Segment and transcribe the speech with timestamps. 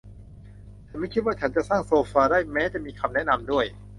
[0.87, 3.65] ฉันไม่คิดว่าฉันจะสร้างโซฟาได้แม้จะมีคำแนะนำด้วย